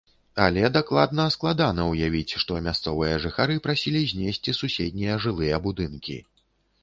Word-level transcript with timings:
Але 0.43 0.61
дакладна 0.77 1.25
складана 1.35 1.83
ўявіць, 1.91 2.37
што 2.45 2.57
мясцовыя 2.69 3.19
жыхары 3.25 3.59
прасілі 3.67 4.01
знесці 4.13 4.57
суседнія 4.61 5.19
жылыя 5.27 5.61
будынкі. 5.67 6.17